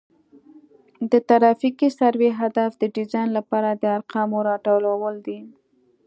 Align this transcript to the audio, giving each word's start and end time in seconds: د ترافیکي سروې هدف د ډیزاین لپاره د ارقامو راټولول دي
د 1.11 1.13
ترافیکي 1.29 1.89
سروې 1.99 2.31
هدف 2.41 2.71
د 2.77 2.83
ډیزاین 2.95 3.29
لپاره 3.37 3.69
د 3.73 3.83
ارقامو 3.97 4.37
راټولول 4.49 5.15
دي 5.27 5.39